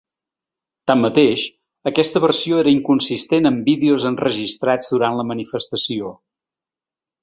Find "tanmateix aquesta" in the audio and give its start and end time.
0.91-2.23